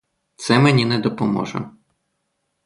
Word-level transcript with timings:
Це 0.35 0.59
мені 0.59 0.85
не 0.85 0.99
допоможе. 0.99 1.69